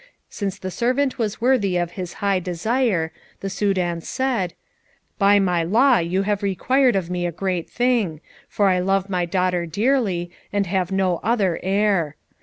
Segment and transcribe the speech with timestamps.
[0.31, 3.11] Since the servant was worthy of his high desire,
[3.41, 4.55] the Soudan said,
[5.19, 8.19] "By my law you have required of me a great thing,
[8.49, 12.15] for I love my daughter dearly, and have no other heir.